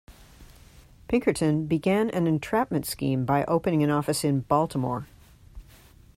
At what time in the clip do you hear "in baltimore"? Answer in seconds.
4.23-5.05